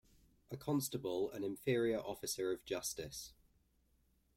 [0.49, 3.33] A constable an inferior officer of justice.